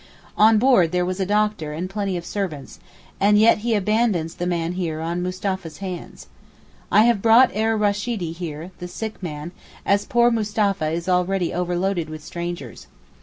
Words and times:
On 0.35 0.57
board 0.57 0.91
there 0.91 1.05
was 1.05 1.19
a 1.19 1.27
doctor 1.27 1.73
and 1.73 1.87
plenty 1.87 2.17
of 2.17 2.25
servants, 2.25 2.79
and 3.19 3.37
yet 3.37 3.59
he 3.59 3.75
abandons 3.75 4.33
the 4.33 4.47
man 4.47 4.71
here 4.71 4.99
on 4.99 5.21
Mustapha's 5.21 5.77
hands. 5.77 6.25
I 6.91 7.03
have 7.03 7.21
brought 7.21 7.55
Er 7.55 7.77
Rasheedee 7.77 8.33
here 8.33 8.71
(the 8.79 8.87
sick 8.87 9.21
man) 9.21 9.51
as 9.85 10.05
poor 10.05 10.31
Mustapha 10.31 10.89
is 10.89 11.07
already 11.07 11.53
overloaded 11.53 12.09
with 12.09 12.23
strangers. 12.23 12.87